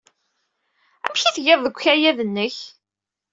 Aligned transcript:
Amek 1.05 1.23
ay 1.25 1.33
tgiḍ 1.35 1.59
deg 1.63 1.75
ukayad-nnek? 1.77 2.57